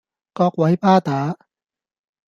[0.33, 1.37] 各位巴打